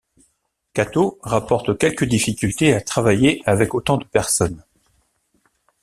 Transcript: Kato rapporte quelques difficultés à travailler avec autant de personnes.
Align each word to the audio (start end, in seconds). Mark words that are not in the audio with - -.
Kato 0.73 1.19
rapporte 1.21 1.77
quelques 1.77 2.05
difficultés 2.05 2.73
à 2.73 2.81
travailler 2.81 3.39
avec 3.45 3.75
autant 3.75 3.97
de 3.97 4.03
personnes. 4.03 4.65